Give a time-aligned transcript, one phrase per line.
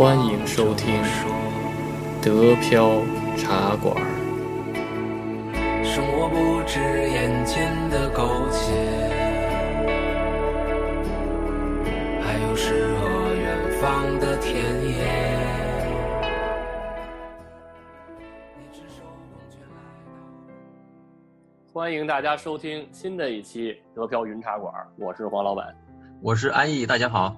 [0.00, 0.98] 欢迎收听
[2.22, 3.02] 德飘
[3.36, 3.94] 茶馆。
[5.84, 8.72] 生活不止眼前的苟且，
[12.22, 15.04] 还有诗和远方的田野。
[21.74, 25.76] 欢迎大家收听新的一期德飘云茶馆，我是黄老板。
[26.22, 27.36] 我是安逸，大家好。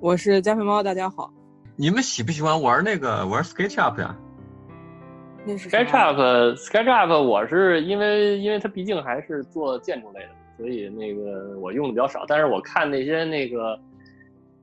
[0.00, 1.30] 我是加菲猫，大家好。
[1.76, 4.16] 你们喜不喜欢玩那个玩 SketchUp 呀？
[5.44, 12.24] 那是 SketchUp SketchUp，我是因为因为它毕竟还是做建筑类的，所以那个我用的比较少。
[12.26, 13.78] 但是我看那些那个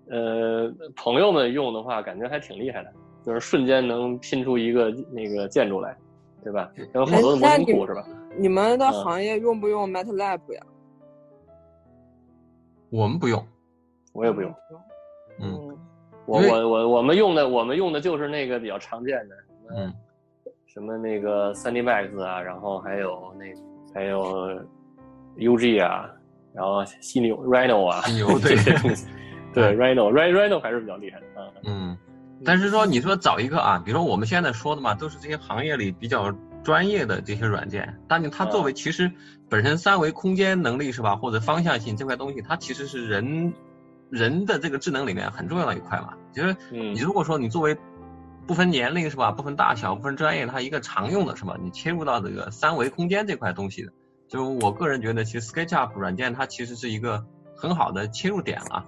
[0.09, 2.91] 呃朋友们用的话，感觉还挺厉害的，
[3.23, 5.95] 就是瞬间能拼出一个那个建筑来，
[6.43, 6.71] 对吧？
[6.93, 8.04] 有好多的模型库是吧？
[8.38, 10.62] 你们的嗯行业用不用 MATLAB 呀？
[12.90, 13.45] 我们不用，
[14.13, 14.52] 我也不用，
[15.40, 15.62] 嗯嗯，
[16.26, 19.35] 我我我我们用的我们用的就是那个比较常见的，
[19.76, 19.93] 嗯，
[20.65, 23.46] 什么那个 3D Max 啊，然后还有那
[23.93, 24.60] 还有
[25.38, 26.10] UG 啊，
[26.54, 29.07] 然后犀牛 Rhino 啊，犀牛这对些东西，
[29.54, 31.52] 对 Rhino Rhino Rhino 还是比较厉害的啊。
[31.65, 31.98] 嗯。
[32.46, 36.30] 但是说，你说找一个啊，比如说我们现在说的嘛，都是这些行业里比较
[36.62, 37.98] 专业的这些软件。
[38.05, 39.10] 但你它作为其实
[39.49, 43.54] 本身三维空间能力是吧，或者方向性这块东西，它其实是人
[44.13, 46.13] 人的这个智能里面很重要的一块嘛。
[46.31, 47.75] 就是嗯你如果说你作为
[48.45, 51.57] 不分年龄是吧，不分大小，不分专业，它一个常用的是吧？
[51.61, 53.91] 你切入到这个三维空间这块东西的，
[54.27, 57.25] 就我个人觉得，其实 SketchUp 软件它其实是一个
[57.55, 58.85] 很好的切入点了。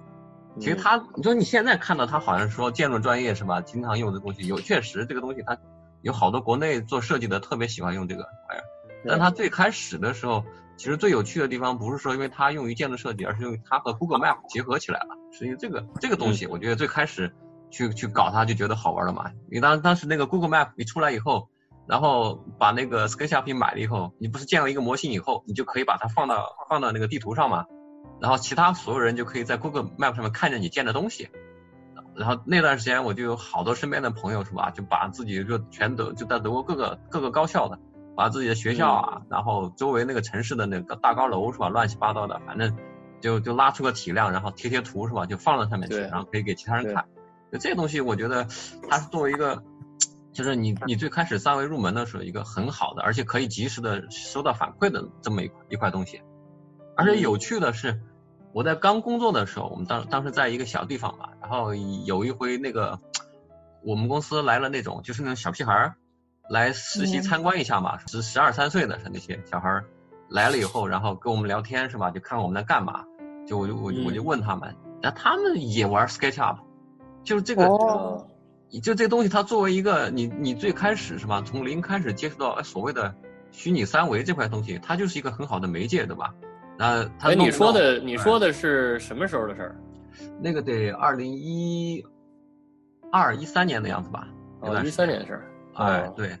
[0.60, 3.60] 其实嗯它，你说你现在看到它好像说建筑专业是吧？
[3.60, 5.58] 经常用的东西有，确实这个东西它
[6.02, 8.64] 有好多国内做设计的特别喜欢用这个玩意儿。
[9.08, 10.44] 但它最开始的时候，
[10.76, 15.16] 其实最有趣的地方不是说因为它用于建筑设计，而是因为它和 Google Map 结合起来了。
[15.32, 17.34] 是因为这个这个东西，我觉得最开始
[17.70, 19.30] 去去搞它就觉得好玩了嘛。
[19.50, 21.48] 因为当当时那个 Google Map 一出来以后，
[21.86, 27.64] 然后把那个 SketchUp 买了以后，你不是建了一个模型以后，你就可以把它放到放到那个地图上嘛。
[28.20, 31.28] 然后其他所有人就可以在 Google Map 上面看见你建的东西。
[32.14, 37.78] 然后那段时间我就有好多身边的朋友是吧，就把自己就全德就在德国各个各个高校的，
[38.16, 42.76] 把自己的学校啊，然后周围那个城市的那个大高楼是吧，乱七八糟的，反正
[43.20, 47.04] 就就拉出个体量，然后贴贴图是吧，就放到上面去，然后可以给其他人看。
[47.52, 48.48] 就这个东西，我觉得
[48.88, 49.62] 它是作为一个，
[50.32, 56.22] 就是你你最开始三维入门的时候，一个很好的，而且可以及时的收到反馈的这么一一块东西。
[56.96, 58.00] 而且有趣的是，
[58.52, 62.98] 我在刚工作的时候，我们当当时在一个小地方吧，然后有一回那个
[63.84, 65.94] 我们公司来了那种就是那种小屁孩儿
[66.50, 69.84] 来实习嗯参观一下嘛，十十二三岁的是那些小孩儿
[70.28, 72.10] 来了以后，然后跟我们聊天是吧？
[72.10, 73.04] 就看我们在干嘛，
[73.46, 76.58] 就我就我就我就问他们，然后他们也玩 SketchUp，
[77.22, 77.66] 就是这个。
[77.66, 78.26] 哦
[78.82, 83.14] 就这东西，它作为一个你你最开始是吧，从零开始接触到呃所谓的
[83.52, 86.34] 虚拟三维这块东西，它就是一个很好的媒介，对吧？
[86.76, 89.76] 那他哎，你说的你说的是什么时候的事儿？
[90.42, 92.04] 那个得二零一
[93.12, 94.26] 二一三年的样子吧？
[94.64, 95.46] 有哦，一三年的事儿。
[95.76, 96.38] 哦，哎对，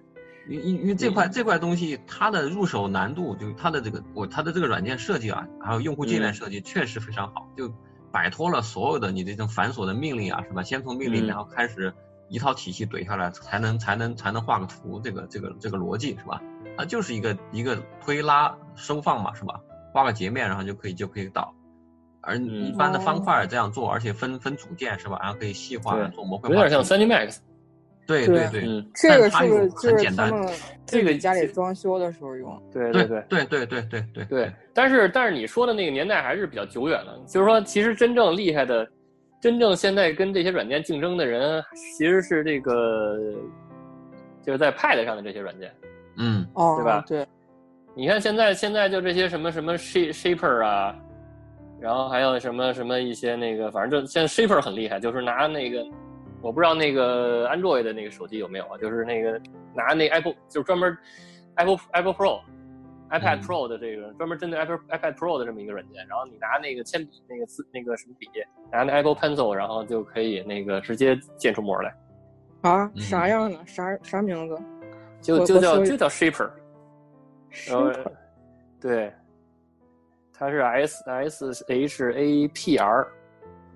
[0.48, 7.72] 因因因为这块这块东西，它的入手难度，就它的这个我它的这个软件设计啊，还有用户界面嗯设计确实非常好，就
[8.10, 10.62] 摆脱了所有的你这种繁琐的命令啊，是吧？
[10.62, 11.92] 先从命令，嗯然后开始
[12.28, 16.40] 一套体系怼下来，才能才能才能画个图，这个这个这个逻辑是吧？
[16.78, 19.60] 它就是一个一个推拉收放嘛，是吧？
[19.92, 21.54] 画个截面，然后就可以就可以导。
[22.20, 25.18] 而嗯一般的方块这样做，而且分分组件是吧？
[25.22, 27.38] 然后可以细化做模块化，有点像 3D Max。
[28.06, 30.48] 对对对这个是就是很简们
[30.86, 32.62] 这个家里装修的时候用？
[32.72, 33.24] 对对对。
[33.28, 38.88] 对对对对对对，但是但是你说的那个年代还是比较久远了，就是说，其实真正厉害的，
[39.40, 41.62] 真正现在跟这些软件竞争的人，
[41.98, 43.18] 其实是这个，
[44.42, 45.72] 就是在 Pad 上的这些软件。
[46.18, 47.26] 嗯哦，对吧对，
[47.94, 50.96] 你看现在现在就这些什么什么 Shape Shaper 啊，
[51.80, 55.84] 然后还有什么什么一些那个，反正就现在 Shaper 很厉害，就是拿那个，
[56.40, 59.40] 我不知道那个 Android 的那个手机有没有啊，就是那个
[59.74, 60.96] 拿那 Apple 就是专门
[61.56, 62.40] Apple Apple Pro。
[63.08, 68.28] iPad 嗯 Pro 的这个专门针对 Apple iPad Pro 的这么一个软件，然后你拿那个铅笔、那个字、那个什么笔，
[68.72, 71.96] 拿那 Apple Pencil，然后就可以那个直接建出模来，
[72.62, 73.64] 啊，嗯啥样的？
[73.64, 74.60] 啥啥名字？
[75.20, 76.50] 就就叫就叫 Shaper，
[77.68, 78.04] 然后是
[78.80, 79.12] 对，
[80.32, 83.06] 它是 S S H A P R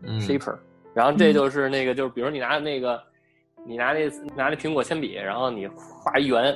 [0.02, 0.58] 嗯 Shaper，
[0.94, 3.00] 然后这就是那个就是比如你拿那个
[3.64, 6.54] 你拿那拿那苹果铅笔，然后你画一圆，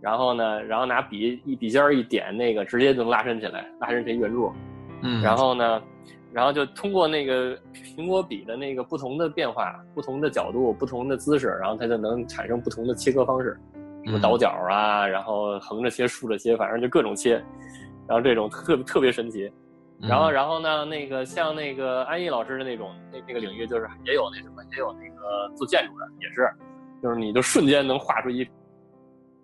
[0.00, 4.52] 然后呢，然后拿笔一笔尖儿一点，那个直接就能拉伸起来，拉伸成圆柱。
[5.02, 5.82] 嗯，然后呢，
[6.32, 13.58] 然后就通过那个苹果笔的那个不同的变化、不同的角度、不同的姿势，然后它就能产生不同的切割方式，
[14.04, 17.42] 什么嗯倒角啊，然后横着切、竖着切，反正就各种切，
[18.06, 19.50] 然后这种特特别神奇。
[20.02, 26.50] 然后，嗯然后呢，那个像那个安逸老师的那种那那个领域，就是也有那什么，也有那个做建筑的，也是，
[27.02, 28.44] 就是你就瞬间能画出一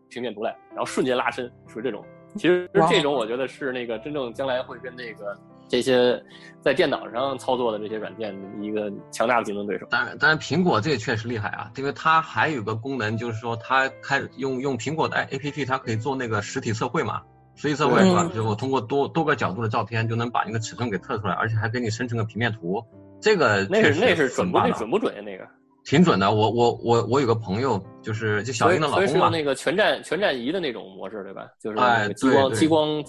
[0.08, 2.05] 平面图来，然后瞬间拉伸，属于这种。
[2.37, 5.34] 其实这种我觉得是那个真正将来会跟那个
[5.66, 6.22] 这些
[6.61, 9.87] 在电脑上操作的这些软件一个强大的竞争对手。
[9.90, 17.22] 当然，当然，苹果这个确实厉害啊，因为它还有个功能，就是说它开用用苹果的 APP，它可以做那个实体测绘嘛，
[17.58, 18.22] 实体测绘是吧？
[18.22, 22.82] 嗯就我通过多多个角度的照片，就能把那个尺寸给测出来，而且还给你生成个平面图，
[23.20, 25.20] 这个确实那是那是准不那准不准呀？
[25.22, 25.44] 那个，
[25.84, 26.32] 挺准的。
[26.32, 31.49] 我我我我有个朋友，就是就小英的老公嘛所以是，那个全站全站仪的那种模式，对吧？
[31.60, 33.05] 就是那哎激光激光，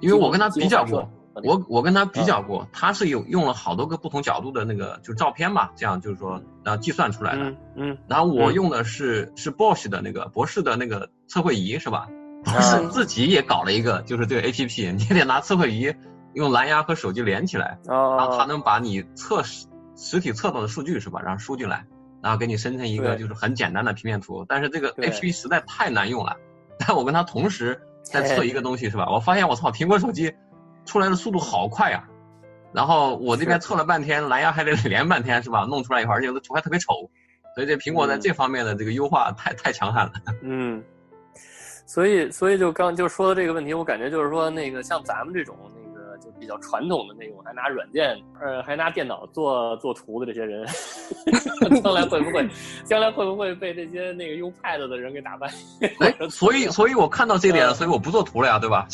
[0.00, 1.10] 因为我跟他比较过
[1.44, 7.42] 我我跟他比嗯较过，他是有用了好多个不同角度的那个就照片嘛，这样就是说然后计算出来的。
[7.44, 12.08] 嗯嗯然后我嗯用的是是 Bosch 的那个博士的那个测绘仪是吧？
[12.44, 15.94] 博啊士自己也搞了一个，就是这个 APP，你得拿测绘仪
[16.34, 21.84] 用蓝牙和手机连起来，然后它啊，能把你测实实体测到的数据是吧，然后输进来，
[22.22, 24.44] 然后给你生成一个就是很简单的平面图。
[24.48, 26.36] 但是这个 APP 实在太难用了，
[26.78, 29.08] 但我跟他同时在测一个东西是吧？
[29.10, 30.32] 我发现我操，苹果手机
[30.84, 32.04] 出来的速度好快呀、
[32.72, 35.66] 然后我这边测了半天，蓝牙还得连半天是吧？
[35.68, 37.10] 弄出来以后，而且图还特别丑，
[37.54, 38.20] 所以这苹果在嗯。
[38.20, 40.12] 这方面的这个优化太太强悍了。
[40.42, 40.82] 嗯，
[41.88, 50.66] 所以所以就刚就说到这个问题，我感觉就是说那个像咱们这种那个就比较传统的那种，还拿软件呃还拿电脑做做图的这些人，
[51.82, 52.46] 将来会不会
[52.84, 55.46] 将来会不会被这些那个用 Pad 的人给打败？
[56.00, 58.86] 哎，所以所以我看到这点所以我不做图了呀，对吧？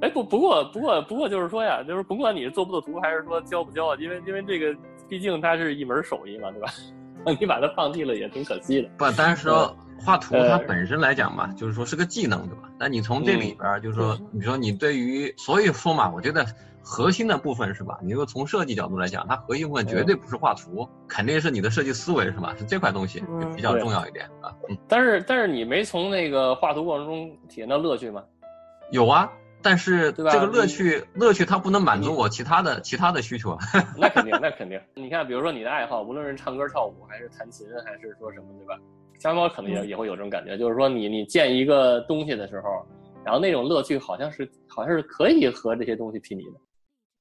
[0.00, 4.72] 哎不不过不过不过就是说呀，就是甭管你是做不做图，还是说教不教啊，因为因为这个
[5.08, 6.68] 毕竟它是一门手艺嘛，对吧？
[7.38, 8.88] 你把它放弃了也挺可惜的。
[8.96, 12.70] 不，但是说画图它呃本身来讲嘛，就是说是个技能，对吧？
[12.78, 16.44] 那你从这嗯里边儿，就是说，你说你对于，所以说嘛，我觉得
[16.82, 17.98] 核心的部分是吧？
[18.02, 22.54] 你说从设计角度来讲，它核心部分绝对不是画图，肯定是你的设计思维是吧？
[22.58, 24.50] 是这块东西嗯比较重要一点啊。
[24.68, 28.22] 嗯，但是但是你没从那个画图过程中体验到乐趣吗？
[28.90, 29.30] 有啊，
[29.62, 33.58] 但是对吧这个乐趣，乐趣它不能满足我其他的其他的需求啊。
[33.96, 34.80] 那肯定， 那肯定。
[34.94, 38.74] 你看，比如说你的爱好，无论是唱歌、跳舞，还是弹琴，还是说什么，对吧？
[39.20, 42.84] 小猫可能也也会有这种感觉，就是说你你建一个东西的时候，
[43.22, 46.58] 然后那种乐趣好像是好像是可以和这些东西媲美的。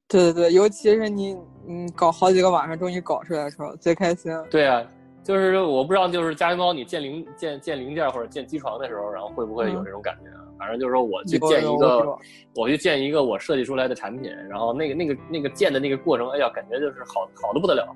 [0.08, 1.38] 对对对，尤其是你
[1.68, 4.32] 嗯搞好几个晚上，终于搞出来的时候，最开心。
[4.50, 4.82] 对啊，
[5.24, 10.42] 就是我不知道，就是家猫你建零建建零件或者建机床的时候，然后会不会有这种感觉啊？
[10.58, 12.18] 反正就是说我去建一个，
[12.56, 17.96] 我去建一个我设计出来的产品，然后那个那个那个建的那个过程，哎呀，感觉就是好好的不得了，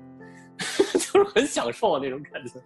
[0.94, 2.60] 就是很享受那种感觉。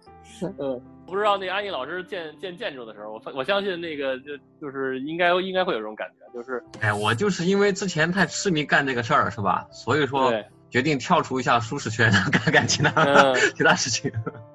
[0.57, 9.65] 嗯，不知道那安逸老师建建建筑的时候，我我相信那个就就是应该应该会有这种感觉，就是哎，我就是因为之前太痴迷干这个事儿，是吧？
[9.71, 10.31] 所以说，
[10.69, 14.11] 决定跳出一下舒适圈， 干干其他、嗯 其他事情。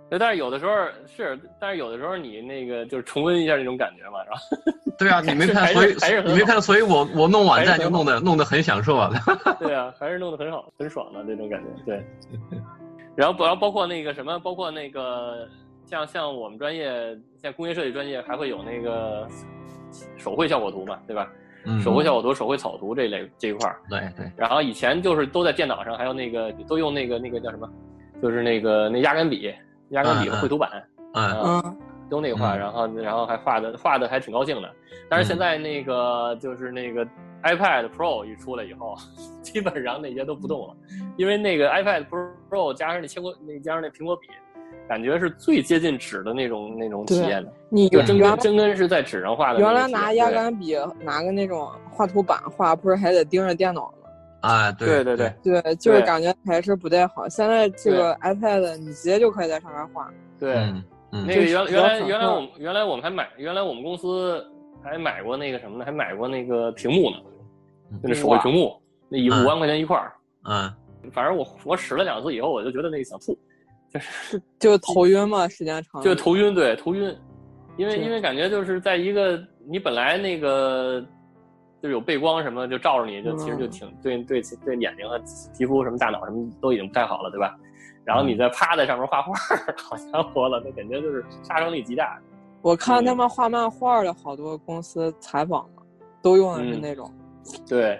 [0.08, 0.72] 对，但是有的时候
[1.06, 4.36] 是，但是有的时候你那个就是重温一下那种感觉嘛，是吧
[4.96, 9.10] 对啊，你没看，所以还是你没看，所以我我弄网站就弄得弄得很享受啊。
[9.58, 11.68] 对啊，还是弄得很好，很爽的那种感觉。
[11.84, 12.06] 对，
[13.16, 15.48] 然后包然后包括那个什么，包括那个
[15.84, 19.28] 像像我们专业，像工业设计专业还会有那个
[20.16, 21.30] 手绘效果图嘛，对吧？
[21.66, 23.80] 嗯，手绘效果图、手绘草图这一类这一块儿。
[23.88, 27.68] 对对，然后以前就是都在电脑上，还有那个都用那个那个叫什么，
[28.20, 29.54] 就是那个那压杆笔、
[29.90, 30.70] 压杆笔和绘图板。
[30.72, 31.76] 嗯啊嗯，
[32.10, 34.68] 都那个画，嗯然后然后还画的画的还挺高兴的。
[35.08, 37.06] 但是现在那个就是那个
[37.44, 38.96] iPad Pro 一出来以后，
[39.40, 40.76] 基本上那些都不动了，
[41.16, 42.28] 因为那个 iPad Pro
[42.74, 44.28] 加上那切过那加上那苹果笔，
[44.88, 49.74] 感觉是最接近纸的那种那种体验的，你就真真跟是在纸上画的原。
[49.74, 54.08] 来拿压杆笔拿个那种画图板画，不是还得盯着电脑吗？
[54.40, 57.26] 啊，对对对对对，就是感觉还是不太好。
[57.28, 60.10] 现在这个 iPad 你直接就可以在上面画。
[60.38, 60.54] 对，
[61.10, 64.44] 那个原原来原来我们原来我们还买原来我们公司
[64.82, 65.84] 还买过那个什么呢？
[65.86, 67.16] 还买过那个屏幕呢，
[68.02, 70.12] 就那手绘屏幕，那一嗯五万块钱一块儿。
[70.46, 70.70] 嗯，
[71.12, 73.38] 反正我我使了两次以后，我就觉得那个想吐，
[73.92, 76.04] 就是就头晕嘛，时间长了。
[76.04, 77.16] 就头晕，对头晕，
[77.76, 81.00] 因为因为感觉就是在一个你本来那个
[81.82, 85.20] 就是有背光什么就照着你，就其实就挺对对对眼睛和
[85.56, 87.56] 皮肤什么大脑什么都已经不太好了，对吧？
[88.04, 89.32] 然后你再趴在上面画画，
[89.82, 92.20] 好家伙了，那感觉就是杀伤力极大。
[92.60, 95.82] 我看他们画漫画的好多公司采访嘛，
[96.20, 97.10] 都用的是那种。
[97.66, 97.98] 对，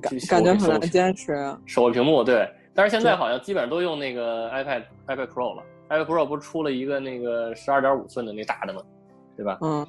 [0.00, 1.32] 感感觉很难坚持。
[1.32, 8.82] 啊手绘屏幕对，但是现在好像基本上都用那个 iPad iPad Pro 了，iPad Pro 不是出了一个那个十二点五寸的那大的吗？
[9.36, 9.58] 对吧？
[9.62, 9.86] 嗯，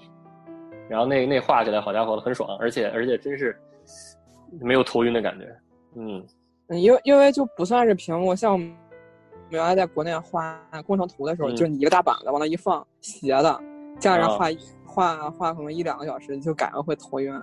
[0.87, 3.59] 然后那那画起来，好家伙，很爽，而且而且真是
[4.59, 5.45] 没有头晕的感觉。
[5.95, 6.23] 嗯
[6.67, 8.71] 嗯因为因为就不算是屏幕，像我们
[9.49, 13.59] 原来在国内画工程图的时候，嗯就是你一个大板子往那一放，斜的，
[13.99, 17.33] 这样画一画画可能一两个小时就感觉会头晕。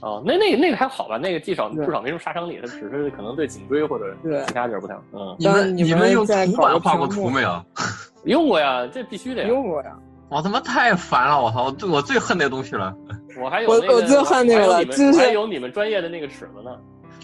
[0.00, 5.02] 哦，那那个那个还好吧，那个至少至少没什么杀伤力，它只是可能对颈椎或者对其他地儿不太好。
[5.12, 7.64] 嗯，你们你们用图板画过图没有？
[8.24, 9.48] 用过呀，这必须的呀。
[9.48, 9.96] 用过呀，
[10.28, 11.42] 我他妈太烦了！
[11.42, 12.94] 我操，我最我最恨那东西了。
[13.36, 16.76] 我 我还有那个我最恨那个你们了就是还有你们专业的那个尺子呢，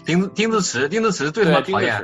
[0.05, 2.03] 钉子钉子尺，钉子尺最他妈讨厌。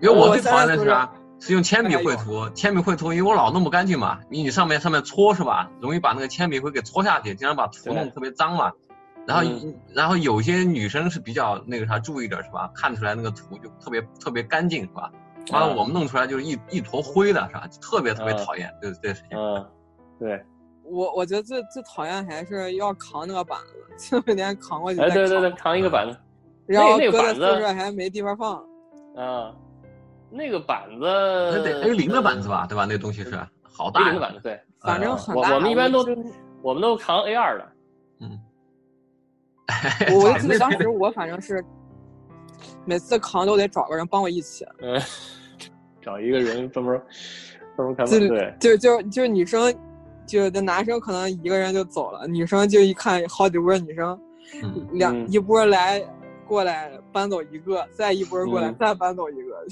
[0.00, 1.10] 因为我我最讨厌的是啥？
[1.38, 5.68] 是用铅笔绘图，铅笔绘图，因为我老弄不干净嘛，你你上面上面搓是吧？
[5.80, 8.72] 容易把那个铅笔灰给搓下去，经常把图弄得特别脏嘛。
[9.26, 12.70] 然后、嗯然后有些女生是比较那个啥注意点是吧？
[12.74, 15.10] 看出来那个图就特别特别干净是吧？
[15.52, 17.68] 完了啊我们弄出来就是一一坨灰的是吧？
[17.80, 19.38] 特别特别啊讨厌，对这个事情。
[19.38, 19.66] 嗯，
[20.18, 20.44] 对，
[20.84, 23.58] 我我觉得最最讨厌还是要扛那个板
[23.98, 26.16] 子， 就每天扛过去对对对，扛扛一个板子
[26.66, 28.56] 然后那个搁在板子宿舍还没地方放。
[29.16, 29.54] 啊，
[30.30, 32.84] 那个板子那得 A 零的板子吧，对吧？
[32.88, 34.06] 那东西是好大呀。
[34.10, 35.54] 零的板子，对，反正很大。
[35.54, 36.04] 我们一般都
[36.60, 37.66] 我们都扛 A 二的。
[40.08, 40.18] 嗯。
[40.18, 41.64] 我就记得当时我反正是
[42.84, 45.00] 每次扛都得找个人帮我一起， 嗯，
[46.00, 47.00] 找一个人专门
[47.76, 49.74] 专门看就板，对，就就就女生，
[50.26, 54.18] 就那男生可能一个人就走了，女生就一看好几波女生，
[54.62, 56.00] 嗯，两、嗯一波来
[56.46, 59.66] 过来搬走一个，再一波过来、嗯再搬走一个，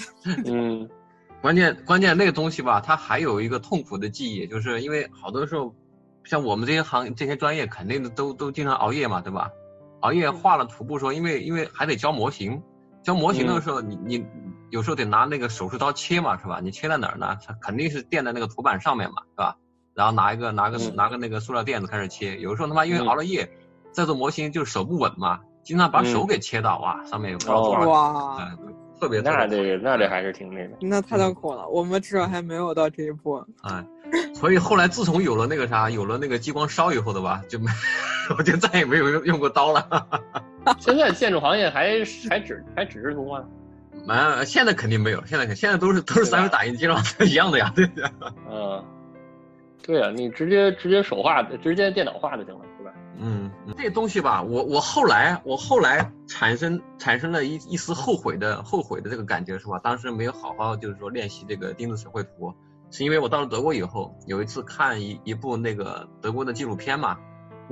[0.47, 0.89] 嗯
[1.41, 5.73] 关键关键那个东西吧，它还有一个痛苦的记忆，就是因为好多时候，
[6.25, 9.51] 像我们这些行这些专业，肯定都都经常熬夜嘛，对吧？
[10.05, 12.63] 熬夜画了图布说，因为因为还得教模型，
[13.03, 14.27] 教模型的时候，你你
[14.69, 16.61] 有时候得拿那个手术刀切嘛，是吧？
[16.63, 17.39] 你切在哪儿呢？
[17.43, 19.57] 它肯定是垫在那个图板上面嘛，是吧？
[19.95, 23.49] 然后拿一个拿个、嗯拿个那个塑料垫子开始切，有的时候他妈因为嗯熬了夜，
[23.93, 28.51] 在做模型就是手不稳嘛，经常把手嗯给切到，哇，上面有不知道多少哦个，哇，哎
[29.01, 30.77] 特别特别那这个那这还是挺那个。
[30.81, 31.67] 那太痛苦了。
[31.69, 33.43] 我们至少还没有到这一步。
[33.63, 33.85] 哎，
[34.35, 37.71] 所以后来自从有了那个啥，有了那个激光烧以后的吧，就没，
[38.39, 40.07] 我就再也没有用用过刀了。
[40.81, 41.91] 现在建筑行业还
[42.31, 43.45] 还只还纸质图吗？
[44.07, 48.11] 没，现在肯定没有，现在肯现在都是都是三维打印机了，一样的呀，对的。
[48.51, 48.85] 嗯，
[49.83, 52.93] 对啊，你直接直接手画，直接电脑画就行了，对吧？
[53.19, 59.79] 嗯，嗯这东西吧，我我后来我后来产生产生了一一丝后悔的后悔的这个感觉是吧？
[59.83, 62.53] 当时没有好好就是说练习这个钉子手绘图，
[62.97, 67.17] 是因为我到了德国以后，有一次看一一部那个德国的纪录片嘛，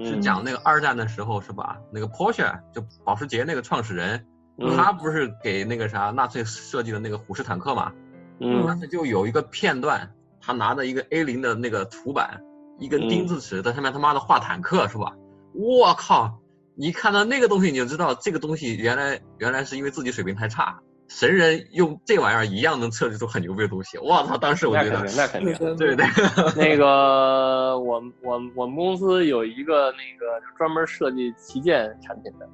[0.01, 1.79] 是嗯讲那个二战的时候是吧？
[1.93, 4.27] 那个 Porsche 就保时捷那个创始人，
[4.59, 7.93] 嗯他不是给那个啥纳粹设计的那个虎式坦克嘛？
[8.41, 12.41] 嗯当时就有一个片段，他拿着一个 A 零的那个图板，
[12.81, 15.13] 一根钉子尺在上面他妈的画坦克是吧？
[15.55, 16.41] 我靠！
[16.75, 20.81] 你看到那个东西，你就知道这个东西原来原来是因为自己水平太差，
[21.15, 23.99] 神人用这玩意儿一样能测试出很牛逼的东西。
[23.99, 24.39] 我操！
[24.39, 25.77] 当时我觉得那肯定，那肯定。
[25.77, 25.97] 对对。
[25.97, 26.07] 对，
[26.57, 32.49] 那个，我我我们公司有一个那个就专门设计旗舰产品的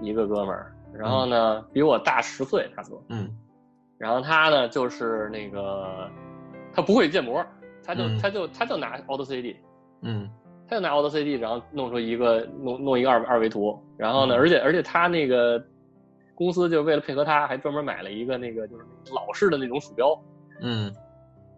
[0.00, 3.28] 一个哥们儿，然后呢比我大十岁差不多，嗯。
[3.98, 6.08] 然后他呢就是那个
[6.72, 7.44] 他不会建模，
[7.84, 8.18] 他就、嗯。
[8.22, 9.56] 他就他就拿 Auto CD，
[10.02, 10.30] 嗯。
[10.68, 14.38] 他就拿 Auto CD，然后弄出一个弄弄一个二二维图，然后呢，嗯。
[14.38, 15.60] 而且而且他那个
[16.38, 20.16] 公司就为了配合他，还专门买了一个那个就是老式的那种鼠标，
[20.60, 20.94] 嗯。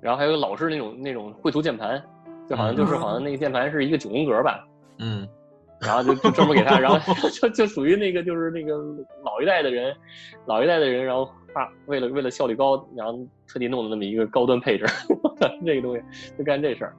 [0.00, 2.02] 然后还有老式那种那种绘图键盘，
[2.49, 4.66] 就好像就是嗯好像那个键盘是一个九宫格吧，
[4.99, 5.28] 嗯。
[5.82, 8.76] 然后就就专门给他，然后就就属于那个就是那个
[9.22, 9.94] 老一代的人，
[10.46, 14.87] 老一代的人，然后啊为了为了效率高，然后特地弄的那么一个高端配置，
[15.64, 16.02] 这个东西
[16.38, 16.96] 就干这事儿。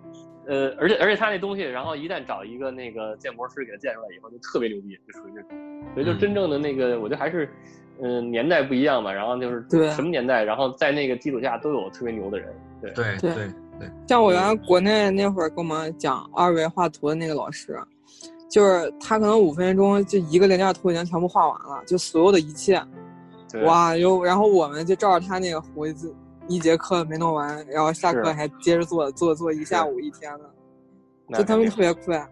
[0.51, 5.49] 呃，而且而且他那东西，然后一旦找一个那个建模师给他建出来以后，就特别牛逼，就属于这种。
[5.93, 7.49] 所以就嗯真正的那个，我觉得还是，
[8.01, 9.13] 嗯、年代不一样吧。
[9.13, 12.53] 然后就是对什么年代，然后在那个基础下都有特别牛的人。
[12.81, 13.47] 对，对对对
[13.79, 17.79] 对，像我原来国内那会儿跟我们讲二维画图的那个老师，
[18.49, 22.83] 就是他可能五分钟就一个零件图已经全部画完了，就所有的一切，
[23.49, 26.13] 对，哇，又然后我们就照着他那个图，就
[26.47, 32.29] 一节课没弄完，然后下课还接着做，做做一下午一天呢，就他们特别快。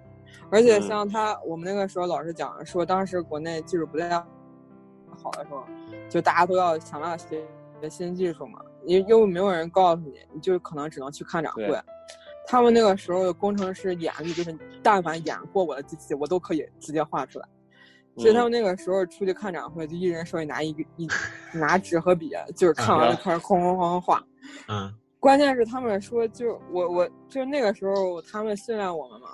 [0.51, 5.63] 而且嗯像他，我们那个时候老师讲说，当时国内技术不太好的时候，
[6.09, 7.41] 就大家都要想办法学
[7.79, 11.79] 学新技术嘛，因又没有人告诉你，你就可能只能去看展会。
[12.47, 17.47] 他们那个时候的工程师眼力就是，但凡演过我的机器，我都可以直接画出来。
[18.19, 21.07] 所以他们那个时候出去看展会，就一人手里拿一个一
[21.53, 24.23] 拿纸和笔，就是看完就开始哐哐哐哐画。
[24.67, 29.27] 嗯关键是他们说，就我我就那个时候他们训练我们嘛，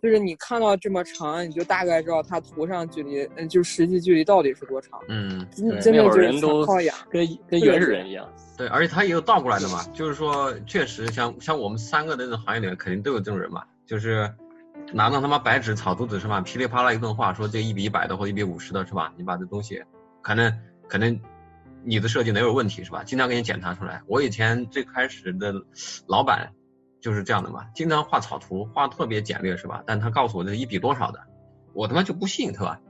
[0.00, 5.00] 就是你看到这么长，你就大概知道它图上距离，嗯，就实际距离到底是多长。
[5.08, 6.94] 嗯，真的就是靠眼。
[7.10, 8.32] 跟跟原始人一样。
[8.56, 14.32] 对，而且他也有倒过来的嘛，就是说，确实像像我们三个的这种行业里面，肯定都有这种人嘛，就是
[14.92, 19.12] 拿那他妈白纸草图纸是吧，噼里啪啦一顿画，说这一比一百的或一比五十的是吧？
[19.16, 19.82] 你把这东西，
[20.22, 20.52] 可能
[20.88, 21.20] 可能
[21.84, 23.02] 你的设计能有问题是吧？
[23.04, 24.02] 经常给你检查出来。
[24.06, 25.54] 我以前最开始的
[26.06, 26.50] 老板
[27.00, 29.82] 就是这样的嘛，经常画草图，画特别简略是吧？
[29.86, 31.20] 但他告诉我这是一比多少的，
[31.72, 32.80] 我他妈就不信是吧？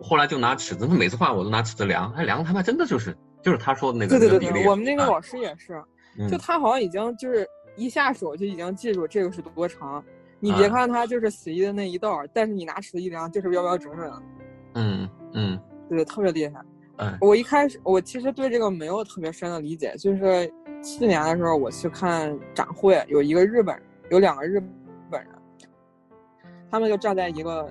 [0.00, 5.82] 后来就拿尺子，他每次画我都拿尺子量，他量他妈真的就是就是他说的那个对对对那个比例对，我们那个啊老师也是，
[6.18, 7.44] 嗯就他好像已经就是
[7.76, 10.04] 一下手就已经记住这个是多长。
[10.40, 14.22] 你别啊看它就是随意的那一道儿，但是你拿尺子一量，就是标标准准的，
[14.74, 15.60] 嗯嗯。
[15.88, 16.60] 对，特别厉害。
[16.98, 20.52] 嗯我一开始我其实对这个没有特别深的理解，就是
[20.82, 23.80] 去年的时候我去看展会，有一个日本，
[24.10, 24.60] 有两个日
[25.08, 25.30] 本人，
[26.70, 27.70] 他们就站在一个，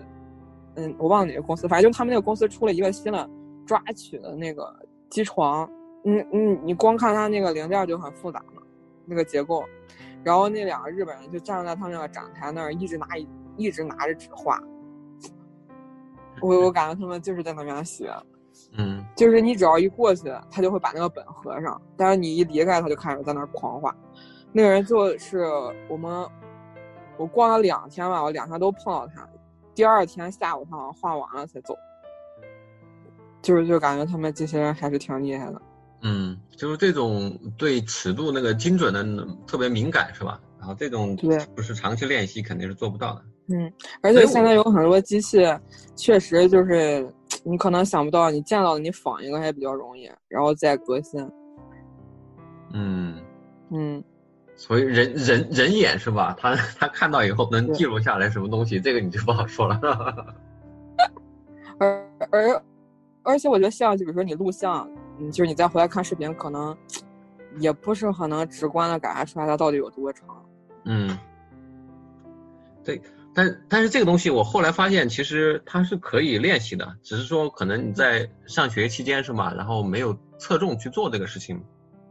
[0.75, 3.29] 嗯，我忘了哪个公司，反正就是他们那个公司出了一个新的
[3.65, 4.73] 抓取的那个
[5.09, 5.69] 机床，
[6.05, 8.61] 嗯嗯，你光看它那个零件就很复杂嘛，
[9.05, 9.63] 那个结构，
[10.23, 14.61] 然后那两个日本人就站在他们那个展台那儿，一直拿一一直拿着纸画，
[16.41, 18.11] 我我感觉他们就是在那边学。
[18.71, 23.95] 嗯就是你只要一过去，他就会把那个本合上，但是你一离开，他就开始在那儿狂画。
[24.51, 25.45] 那个人就是
[25.87, 26.27] 我们，
[27.17, 29.27] 我逛了两天吧，我两天都碰到他。
[29.75, 31.75] 第二天下午他好像画完了才走，
[33.43, 35.61] 就是就感觉他们这些人还是挺厉害的。
[36.01, 39.03] 嗯，就是这种对尺度那个精准的
[39.47, 40.39] 特别敏感是吧？
[40.59, 43.23] 然后这种对不是长期练习肯定是做不到的。
[43.49, 45.39] 嗯，而且现在有很多机器，
[45.95, 47.07] 确实就是
[47.43, 51.21] 你可能想不到，你见到的你仿一个还比较容易，然后再革新。
[52.73, 53.21] 嗯，
[53.71, 54.03] 嗯，
[54.55, 56.35] 所以人人人眼是吧？
[56.37, 59.79] 他他看到以后能记录下来什么东西，这个你就不好说了。
[61.79, 62.63] 而而
[63.23, 66.75] 而且我觉得像就比如说你录像，嗯，就是你再回来看视频，可能
[67.59, 70.27] 也不是很能直观的感觉出来它到底有多长。
[70.85, 71.17] 嗯，
[72.83, 73.01] 对，
[73.33, 81.61] 但但是这个东西我后来发现，其实它是可以练习的，只是说可能你在上学期间是吧，然后没有侧重去做这个事情。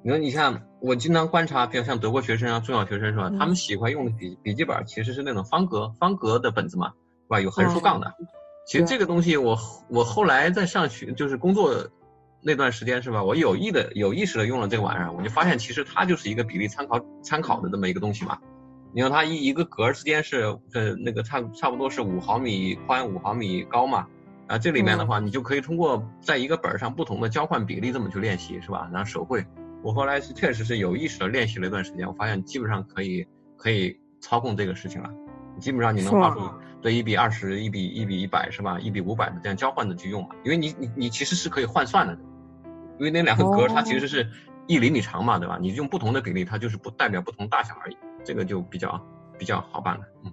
[0.02, 7.40] 你说，你像我经常观察，比如像德国学生啊、中小学生是吧，嗯他们喜欢用的笔笔记本其实是那种方格方格的本子嘛，是吧？
[7.40, 8.12] 有横竖杠的。
[8.66, 11.88] 其实这个东西我我后来在上学就是工作
[12.46, 18.38] 那段时间是吧，我有意的有意识的用了这个玩意儿，我就发现其实它就是一个比例参考参考的这么一个东西嘛。
[18.92, 24.06] 你看它一一个格儿之间是呃那个差差不多是五毫米宽五毫米高嘛，
[24.46, 28.88] 啊这里面的话你就可以通过在一个本儿上不同的交换比例这么去练习是吧？
[28.92, 29.44] 然后手绘，
[29.82, 35.10] 我后来是确实是有意识的练习了一段时间，我发现基本上可以可以操控这个事情了，
[35.58, 36.48] 基本上你能画出
[36.80, 38.78] 对一比二十、一比一比一百是吧？
[38.78, 42.16] 一比五百的这样交换的去用嘛，因为你你你其实是可以换算的，
[42.98, 44.28] 因为那两个格儿它其实是
[44.66, 45.58] 一厘米长嘛，对吧？
[45.60, 49.00] 你用不同的比例，它就是不代表不同大小而已，这个就比较
[49.38, 50.04] 比较好办了。
[50.24, 50.32] 嗯，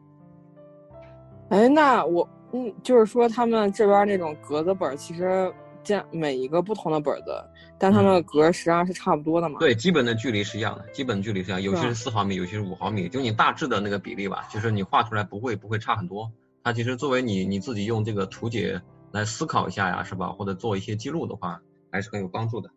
[1.49, 7.43] 哎，那我嗯，就是说他们这边那种格子本儿，其实见每一个不同的本子，
[7.77, 9.59] 但它们的格儿实际上是差不多的嘛。
[9.59, 16.31] 对，基本的距离是一样的，基本距离是一样，有些是是四毫米，有些是五毫米，就你大致的那个比例吧，就是你画出来不会不会差很多。
[16.63, 20.29] 它其实作为你你自己用这个图解来思考一下呀，是吧？
[20.29, 21.59] 或者做一些记录的话，
[21.93, 22.69] 还是很有帮助的。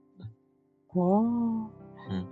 [0.92, 1.66] 哦，
[2.10, 2.26] 嗯，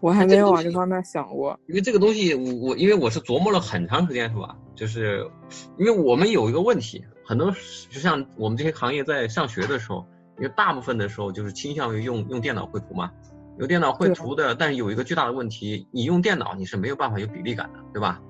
[0.00, 1.58] 我还没有往这方面想过。
[1.66, 4.56] 因为这个东西，我我因为我是琢磨了很长时间，是吧？
[4.74, 5.30] 就是
[5.78, 7.50] 因为我们有一个问题，很多
[7.90, 10.06] 就像我们这些行业在上学的时候，
[10.38, 13.10] 因为大部分的时候就是倾向于用用电脑绘图嘛，
[13.58, 18.22] 有电脑绘图的，但是有一个巨大的问题，你用电脑你是没有办法有比例感的，对吧？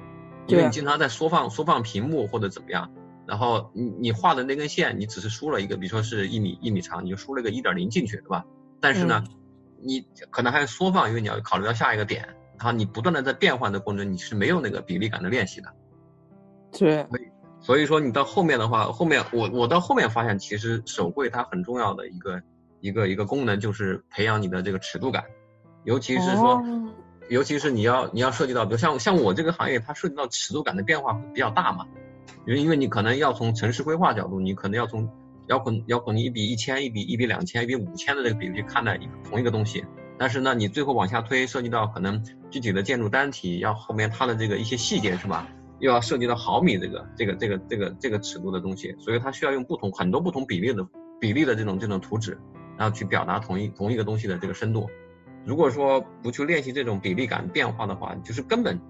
[0.49, 2.89] 因为你经常在缩放缩放屏幕或者怎么样，
[3.27, 8.45] 然后你你画的那根线，你只是输了一个，比如说是一米一米长，你就输了个一点零进去，对吧？
[8.81, 9.25] 但是呢，
[9.81, 15.73] 你可能还要缩放，因为你要考虑到下一个点，然后你不断的在变换的过程中，你是没有那个比例感的练习的。
[16.73, 17.07] 对，
[17.61, 22.43] 所以说你到后面的话，后面我我到后面发现，其实手绘它很重要的一个
[22.81, 25.25] 一个一个功能就是培养你的这个尺度感，
[25.85, 26.93] 尤其是说，哦
[27.29, 31.85] 尤其是你要你要涉及到，比如像像我这个行业，它涉及到尺度感的变化会比较大嘛，
[32.47, 35.09] 因为因为你可能要从城市规划角度，你可能要从
[35.47, 39.85] 要可能要可能一比一千、一比一比两千、一比五千的这个比例去看待一个同一个东西，
[40.19, 45.47] 但是呢，你最后往下推，涉及到可能具体的建筑单体，要后面它的这个一些细节是吧？
[45.79, 50.87] 又要涉及到毫米这个这个这个这个这个尺度的东西，所以它需要用不同很多不同比例的
[51.21, 52.39] 比例的这种这种图纸，
[52.79, 54.89] 然后去表达同一同一个东西的这个深度。
[55.45, 58.81] 如果说不去练习这种比例感变化的话，就是根本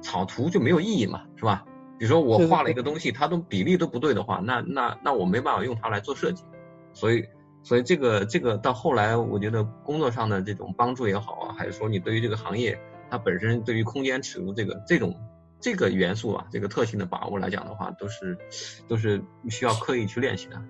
[0.00, 1.64] 草图就没有意义嘛，是吧？
[1.98, 6.44] 比如说我画了一个东西，它都比例都不对的话，那那那我没办法用它来做设计。
[6.92, 7.24] 所以
[7.62, 12.78] 所以这个这个到后来，我觉得工作上的这种帮助也好啊，还是说你对于这个行业
[13.10, 15.14] 它本身对于空间尺度这个这种
[15.60, 18.36] 这个元素啊，这个特性的把握来讲的话，都是
[18.86, 20.62] 都是需要刻意去练习的。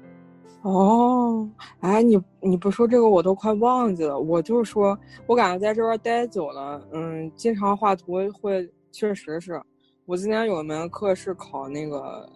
[0.63, 1.49] 哦，
[1.81, 4.19] 哎，你你不说这个我都快忘记了。
[4.19, 9.61] 我就是说，我感觉在这边待久了，嗯，经常画图会，确实是。
[10.07, 12.31] 我今天有一门课是考那个，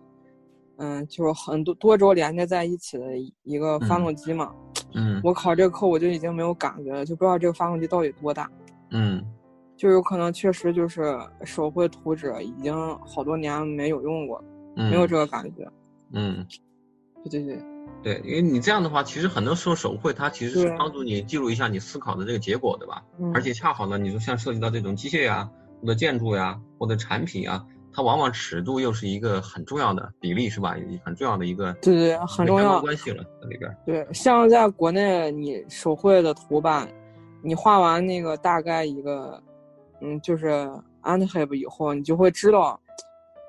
[0.78, 3.04] 嗯，就是很多多轴连接在一起的
[3.44, 4.52] 一个发动机嘛。
[4.92, 5.20] 嗯。
[5.22, 8.50] 我考这个课我就已经没有感觉了，就不知道这个发动机到底多大。
[8.90, 9.24] 嗯。
[9.76, 12.74] 就有可能确实就是手绘图纸已经
[13.06, 14.42] 好多年没有用过，
[14.74, 15.70] 没有这个感觉。
[16.12, 16.44] 嗯。
[17.22, 17.62] 对对对。
[18.02, 23.04] 对，因为你这样的话，其实很多时候手绘它其实是帮助你记录一下你思考的这个结果，对吧？
[23.20, 23.30] 嗯。
[23.32, 30.76] 而且恰好呢，你说像涉及到这种机械呀，或者建筑呀，或者产品啊，它往往尺度又是一个很重要的比例，是吧？
[31.04, 33.76] 很重要的一个对对很重要关系了在里边。
[33.84, 36.86] 对，像在国内你手绘的图吧，
[37.42, 39.42] 你画完那个大概一个，
[40.00, 40.48] 嗯，就是
[41.02, 42.78] a n t h e b 以后，你就会知道，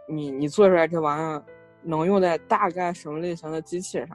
[0.07, 1.43] 你你做出来这玩意儿
[1.83, 4.09] 能用在大概什么类型的机器上。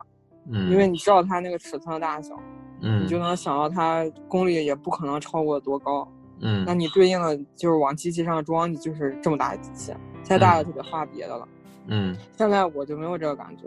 [0.49, 2.35] 嗯，因为你知道它那个尺寸大小，
[2.81, 6.07] 嗯，你就能想到它功率也不可能超过多高，
[6.41, 11.49] 嗯，那你对应的就是往机器上装，你就是这么大的机器，再大了就得画别的了，
[11.87, 13.63] 嗯，现在我就没有这个感觉，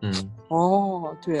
[0.00, 0.12] 嗯，
[0.48, 1.38] 哦，对，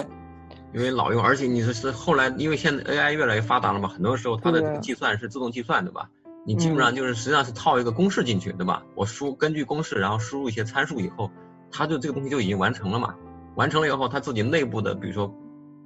[0.72, 6.08] 因为老用，而且你是是后来，因为现在 AI 越来越发达了嘛，很多时候它的这个计算是自动计算，对吧？
[6.46, 8.82] 你基本上就是实际上是套一个公式进去，对吧？
[8.94, 11.30] 我输根据公式，然后输入一些参数以后，
[11.70, 13.14] 它就这个东西就已经完成了嘛。
[13.56, 15.34] 完成了以后，它自己内部的，比如说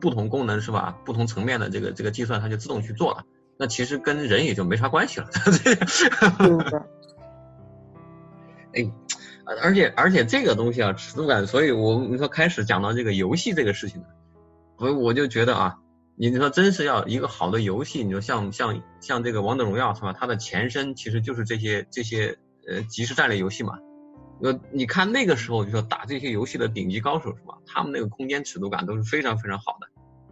[0.01, 3.25] 不同功能是吧，不同层面的这个这个计算，它就自动去做了。
[3.63, 5.29] 那其实跟人也就没啥关系了。
[8.75, 8.91] 哎，
[9.63, 14.09] 而且而且这个东西啊，尺度感，所以我你说开始讲到这个游戏这个事情，呢，
[14.79, 15.79] 我我就觉得啊，
[16.17, 20.13] 你说真是要一个好的游戏，你说像像像这个王者荣耀是吧？
[20.13, 23.75] 它的前身其实就是这些这些呃即时战略游戏嘛。
[24.43, 27.55] 呃，你看那个时候就说打这些游戏的顶级高手是吧？
[27.65, 29.87] 他们那个空间尺度感都是非常非常好的，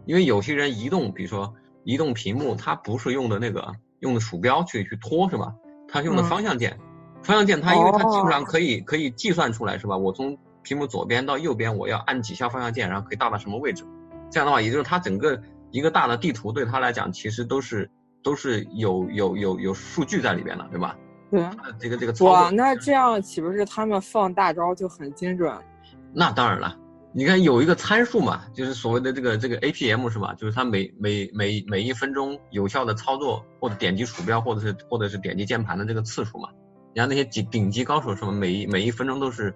[0.05, 5.53] 因为有些人移动，比如说移动屏幕，它不是用的那个用的鼠标去去拖是吧？
[5.87, 6.79] 它用的方向键，
[7.23, 9.97] 方向键它因为它基本上可以可以计算出来是吧？
[9.97, 13.83] 我从屏幕左边到右边我要按几下方向键，然后可以到达什么位置？
[14.29, 15.41] 这样的话，也就是它整个
[15.71, 17.89] 一个大的地图对它来讲其实都是
[18.23, 20.95] 都是有有有有数据在里边的，对吧？
[21.31, 21.43] 对，
[21.79, 25.53] 这个这个哇，那这样岂不是他们放大招就很精准？
[26.13, 26.77] 那当然了，
[27.13, 30.33] 你看有一个参数嘛，就是所谓的这个这个 APM 是吧？
[30.35, 36.49] 就是它每每每每一分钟有效的操作或者点击鼠标或者是或者是点击键盘的这个次数嘛。
[36.93, 38.31] 你看那些顶顶级高手什么？
[38.31, 39.53] 每一每一分钟都是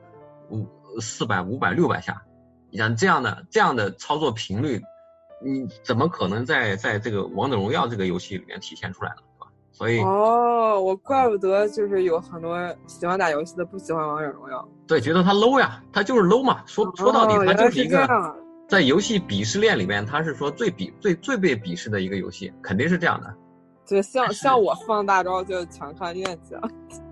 [0.49, 0.67] 五
[0.99, 2.23] 四百五百六百下，
[2.71, 4.81] 你像这样的这样的操作频率，
[5.43, 9.21] 你怎么可能在在这个王者荣耀这个游戏里面体现出来呢？
[9.77, 12.57] 所以哦，我怪不得就是有很多
[12.87, 16.61] 喜欢打游戏的不喜欢王者荣耀，对，觉得他 low 呀，他就是 low 嘛。
[16.65, 18.07] 说说到底，他就是一个
[18.69, 23.33] 在游戏鄙视链里面，他是说最鄙最最被鄙视的一个游戏，肯定是这样的。
[23.85, 26.61] 对，像像我放大招就强看运气啊。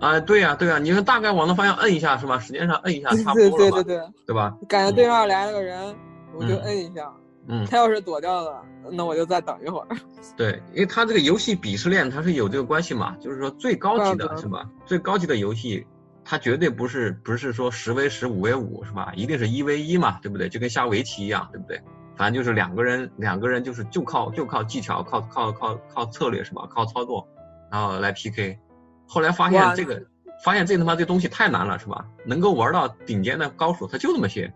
[0.00, 2.38] 啊，对呀对呀，你看大概往那方向摁一下是吧？
[2.38, 4.56] 时间上摁一下差不多了对对对对，对吧？
[4.66, 5.94] 感觉对面来了个人，
[6.34, 7.12] 我就摁一下。
[7.14, 7.23] 嗯，
[7.68, 9.86] 他要是躲掉了，那我就再等一会儿。
[10.36, 14.68] 对，因为他这个游戏鄙视链它是有这个关系嘛，就是说最高级的是吧？
[14.86, 15.86] 最高级的游戏，
[16.24, 19.12] 它绝对不是不是说十 v 十五 v 五是吧？
[19.14, 20.48] 一定是一 v 一嘛，对不对？
[20.48, 21.80] 就跟下围棋一样，对不对？
[22.16, 26.66] 反正就是两个人两个人就是就靠就靠技巧，靠靠靠靠策略是吧？
[26.70, 27.28] 靠操作，
[27.70, 28.58] 然后来 PK。
[29.06, 30.02] 后来发现这个
[30.42, 32.06] 发现这他妈这东西太难了是吧？
[32.24, 34.50] 能够玩到顶尖的高手他就这么些。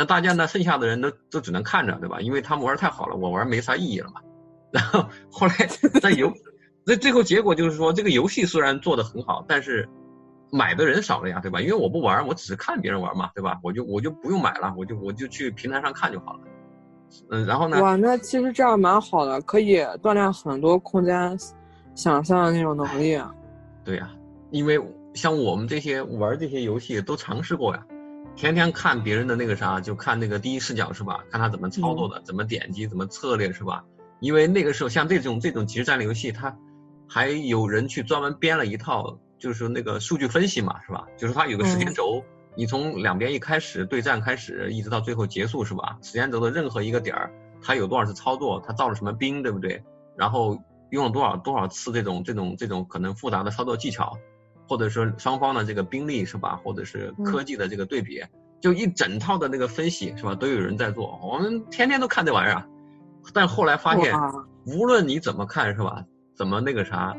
[0.00, 0.48] 那大家呢？
[0.48, 2.22] 剩下的人都都只能看着，对吧？
[2.22, 4.22] 因为他们玩太好了，我玩没啥意义了嘛。
[4.72, 5.54] 然后后来
[6.00, 6.32] 在游，
[6.86, 9.86] 那最后结果就是说，这个游戏虽然做的很好，但是
[10.50, 11.60] 买的人少了呀，对吧？
[11.60, 13.60] 因为我不玩，我只是看别人玩嘛，对吧？
[13.62, 16.40] 我就我就不用买了，我就我就去平台上看就好了。
[17.28, 17.82] 嗯，然后呢？
[17.82, 21.38] 哇，那其实这样蛮好的，可以锻炼很多空间
[21.94, 23.30] 想象的那种能力啊。
[23.84, 24.10] 对呀，
[24.50, 24.80] 因为
[25.12, 27.84] 像我们这些玩这些游戏都尝试过呀。
[28.40, 31.22] 天天看别人的那个啥，就看那个第一视角是吧？
[31.30, 33.84] 看他怎么操作的，怎么点击，怎么策略是吧？
[34.18, 36.56] 因为那个时候像这种这种即时战略游戏，它
[37.06, 41.06] 还有人去专门编了一套就是那个数据分析嘛，是吧？
[41.18, 42.24] 就是它有个时间轴，
[42.56, 45.98] 你从两边一开始对战开始，一直到最后结束，是吧？
[46.00, 49.84] 时间轴的任何一个点儿，它有多少次操作，它造了什么兵，对不对？
[50.16, 54.16] 然后用了多少多少次这种这种这种可能复杂的操作技巧，
[54.70, 56.60] 或者说双方的这个兵力是吧？
[56.62, 58.22] 或者是科技的这个对比，
[58.60, 60.36] 就一整套的那个分析是吧？
[60.36, 62.62] 都有人在做，我们天天都看这玩意儿。
[63.34, 64.14] 但后来发现，
[64.64, 66.04] 无论你怎么看是吧？
[66.36, 67.16] 怎么那个啥，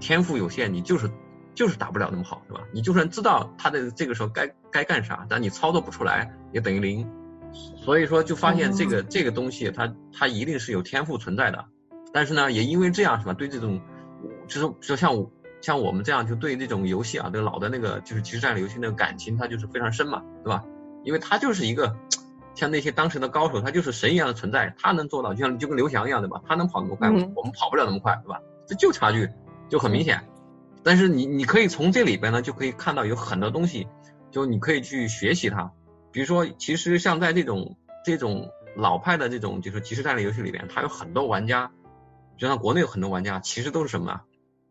[0.00, 1.10] 天赋有限，你就是
[1.54, 2.60] 就是打不了那么好是吧？
[2.74, 7.10] 你就算知道他的这个时候该该干啥，但你操作不出来也等于零。
[7.54, 11.64] 所以说就发现这个这个东西，它它一定是有天赋存在的。
[12.12, 13.32] 但是呢，也因为这样是吧？
[13.32, 13.80] 对这种，
[14.46, 15.26] 就是就像
[15.66, 20.64] 像我们这样，就对那种游戏啊，对老的那个就是即时战略游戏那个感情，它就是非常深嘛，对吧？
[21.02, 21.96] 因为它就是一个。
[22.54, 26.40] 像那些当时的高手，他就是神一样的存在，他能做到，就像就跟刘翔一样，对吧？
[26.46, 28.40] 他能跑那么快，我们跑不了那么快，对吧？
[28.66, 29.28] 这就差距
[29.68, 30.22] 就很明显。
[30.82, 33.86] 但是你你可以从这里边呢，就可以看到有很多东西，
[34.30, 35.70] 就你可以去学习它。
[36.12, 37.76] 比如说，其实像在这种
[38.06, 41.70] 这种老派的这种就是即时战略游戏里边，它有很多玩家，
[42.38, 44.22] 就像国内有很多玩家，其实都是什么？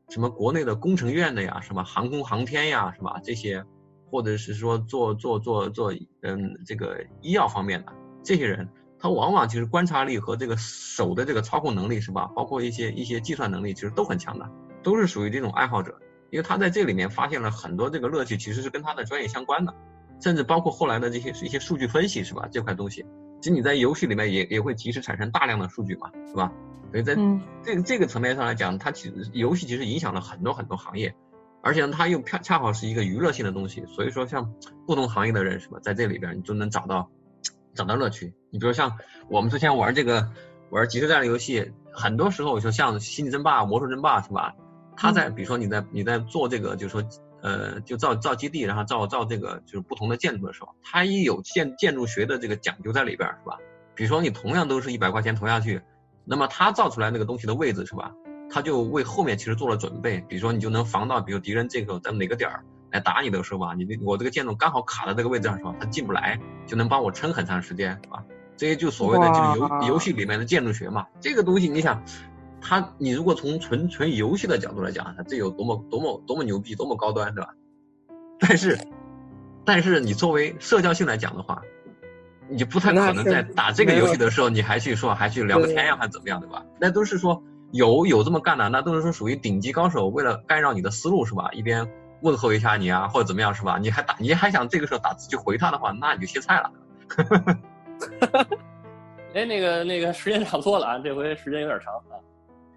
[0.09, 3.19] 什么国内的工程院的呀，什么航空航天呀，是吧？
[3.23, 3.65] 这些。
[4.11, 5.91] 或者是说做做做做
[6.21, 7.91] 嗯这个医药方面的
[8.23, 12.29] 这些人，他往往其实观察力和这个手的这个操控能力是吧？
[12.35, 14.49] 包括一些一些计算能力，其实都很强的，
[14.83, 15.99] 都是属于这种爱好者。
[16.29, 19.73] 因为他在这里面发现了很多这个乐趣，其实是跟他的专业相关的，
[20.21, 22.47] 甚至包括后来的这些一些数据分析是吧？
[22.49, 23.03] 这块东西，
[23.41, 26.53] 其实你在游戏里面也也会及时产生大量的数据嘛，是吧？
[26.95, 27.13] 所以在
[27.61, 31.13] 这个这个层面上来讲，它其实游戏其实影响了很多很多行业。
[31.61, 34.53] 而且呢，它又恰恰好是一个娱乐性的东西，所以说像
[34.87, 37.09] 不同行业的人是吧，在这里边你就能找到
[37.73, 38.33] 找到乐趣。
[38.49, 38.97] 你比如像
[39.29, 40.31] 我们之前玩这个
[40.69, 44.55] 玩即时战略游戏，很多时候就像星际争霸、魔兽争霸是吧？
[44.95, 47.03] 他在比如说你在你在做这个就是说
[47.41, 53.57] 呃就造造基地，然后造造这个就是不同的建筑的时候，它也有建建筑学的这个讲究在里边是吧？
[53.95, 55.81] 比如说你同样都是一百块钱投下去，
[56.25, 58.11] 那么他造出来那个东西的位置是吧？
[58.49, 65.75] 他就为后面其实做了准备，比如说你就能防到，比如敌人这个在哪个点儿来打你的时候吧，你我这个建筑刚好卡在这个位置上是吧？
[65.79, 68.23] 他进不来，就能帮我撑很长时间，是吧？
[68.57, 71.05] 这些就所谓的就是游游戏里面的建筑学嘛。
[71.19, 72.03] 这个东西你想，
[72.61, 77.53] 他你如果从纯纯游戏的角度来讲，它这有多么多么多么牛逼，多么高端，对吧？
[78.39, 78.79] 但是，
[79.65, 81.63] 但是你作为社交性来讲的话，
[82.49, 86.63] 你就不太可能在打这个游戏的时候，你还去说还去聊个天呀，还怎么样，对吧？
[86.79, 87.41] 那都是说。
[87.71, 91.49] 有有这么干的，那都是说属于顶级高手，为了干扰你的思路是吧？
[91.51, 91.85] 一边
[92.21, 93.77] 问候一下你啊，或者怎么样是吧？
[93.81, 96.71] 你还打，你还想这个时候打字去回他的话，那你就歇菜了。
[99.33, 102.15] 哎，那个那个时间差不多了啊，这回时间有点长啊。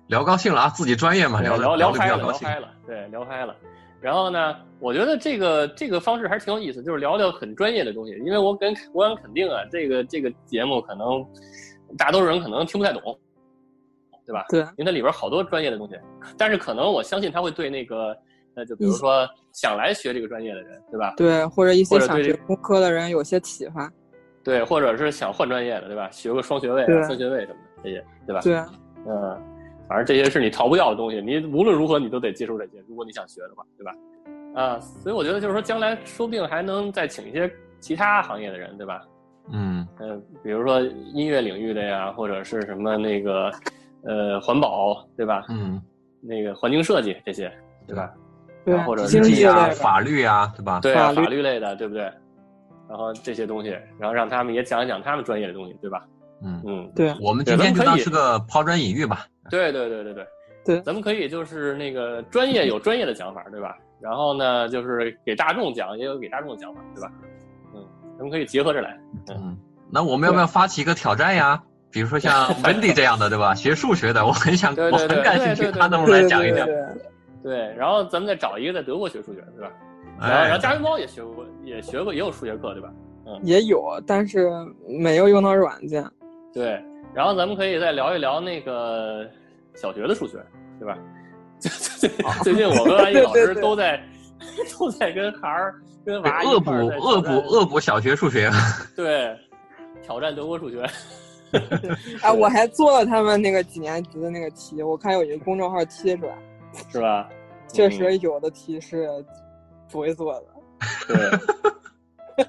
[0.08, 3.54] 聊高兴了啊，自己专业嘛，聊聊聊开了，聊开了，对，聊开了。
[4.00, 8.12] 然后呢，我觉得这个这个方式还是挺有意思，就是聊聊很专业的东西。
[8.24, 11.24] 因为我敢我敢肯定啊，这个这个节目可能
[11.96, 13.18] 大多数人可能听不太懂。
[14.26, 14.44] 对吧？
[14.50, 15.94] 对，因为它里边好多专业的东西，
[16.36, 18.14] 但是可能我相信他会对那个，
[18.56, 21.14] 呃，就比如说想来学这个专业的人，对吧？
[21.16, 23.90] 对，或者一些想学工科的人有些启发。
[24.44, 26.10] 对，或者是想换专业的，对吧？
[26.10, 28.40] 学个双学位、三学位什么的这些，对吧？
[28.42, 28.56] 对，
[29.10, 29.42] 嗯，
[29.88, 33.92] 反正这些是你逃不掉的东西，你无论如何你都得接受这些，如果你想学的话，对吧？
[34.54, 39.02] 啊，所以我觉得就是说，将来说不定还能再请一些其他行业的人，对吧？
[39.50, 43.50] 嗯嗯，比如说音乐领域的呀，或者是什么那个。
[44.04, 45.44] 呃，环保对吧？
[45.48, 45.82] 嗯，
[46.20, 47.52] 那个环境设计这些，
[47.84, 48.14] 对吧？
[48.64, 50.78] 对，或者经济啊、法律啊，对吧？
[50.80, 52.02] 对啊，法律类的，对不对？
[52.88, 56.06] 然后这些东西，然后让他们也讲一讲他们专业的东西，对吧？
[56.42, 57.12] 嗯嗯，对。
[57.20, 59.26] 我们今天就当是个抛砖引玉吧。
[59.50, 60.26] 对对对对对
[60.64, 63.76] 对，咱们可以就是那个专业有专业的讲法，对吧？
[64.00, 67.10] 然后呢，就是给大众讲，也有给大众的讲法，对吧？
[67.74, 67.84] 嗯，
[68.16, 68.98] 咱们可以结合着来。
[69.30, 69.56] 嗯，
[69.90, 71.62] 那我们要不要发起一个挑战呀？
[71.90, 73.54] 比如说像 Wendy 这样的，对吧？
[73.54, 76.68] 学数学的，我很想，我很感兴趣，他能不能来讲一讲？
[77.42, 79.72] 对，然后咱们再找一个在德国学数学，对吧？
[80.20, 82.92] 然后，然后家云猫也学过，也学过，也有数学课，对吧？
[83.26, 84.50] 嗯，也有，但是
[84.86, 86.04] 没有用到软件。
[86.52, 86.82] 对，
[87.14, 89.26] 然后咱们可以再聊一聊那个
[89.80, 90.44] 小学的数学，
[90.78, 90.98] 对吧？
[91.60, 92.10] 最
[92.42, 94.02] 最近我跟安逸老师都在
[94.78, 98.50] 都在跟孩儿跟娃恶补恶补恶补小学数学，
[98.96, 99.36] 对，
[100.02, 100.88] 挑战德国数学。
[102.22, 106.38] 哎，我还做了他们那个几年级的那个题，我看有一个公众号贴出来，
[106.92, 107.28] 是吧？
[107.72, 109.08] 确实有的题是
[109.90, 110.44] 不会做的。
[112.36, 112.46] 对，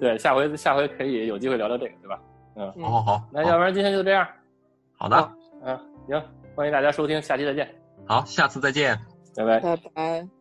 [0.00, 2.20] 对，下回下回可以有机会聊聊这个，对吧？
[2.56, 4.26] 嗯，好好好，那要不然今天就这样。
[4.98, 5.32] 好的，
[5.66, 5.76] 嗯，
[6.08, 6.22] 行，
[6.54, 7.68] 欢迎大家收听，下期再见。
[8.06, 8.96] 好，下次再见。
[9.36, 9.58] 拜拜。
[9.60, 10.35] 拜拜。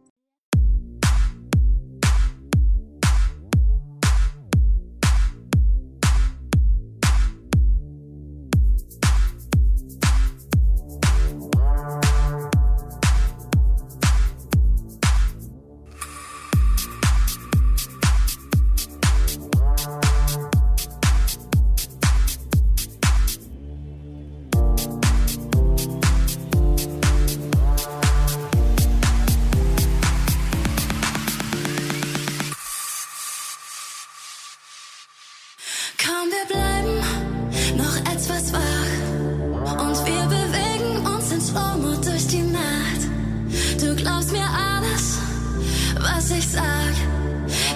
[46.37, 46.93] Ich sag.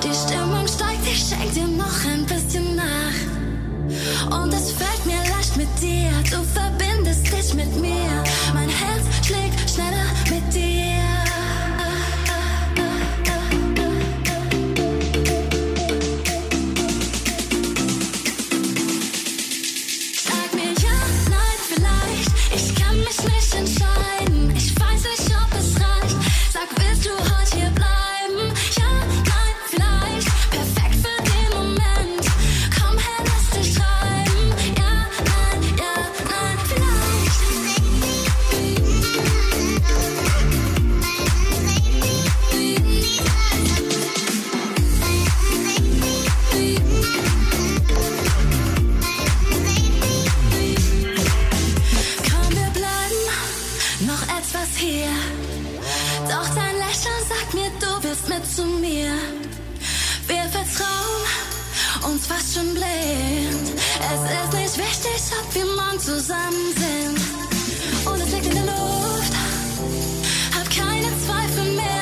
[0.03, 4.37] Die Stimmung steigt, ich schenk dir noch ein bisschen nach.
[4.37, 8.23] Und es fällt mir leicht mit dir, du verbindest dich mit mir.
[8.53, 8.98] Mein Herz
[58.43, 59.11] Zu mir.
[60.27, 63.79] Wir vertrauen uns fast schon blind.
[63.99, 68.07] Es ist nicht wichtig, ob wir morgen zusammen sind.
[68.07, 69.33] Und es liegt in der Luft.
[70.55, 71.98] Hab keine Zweifel mehr.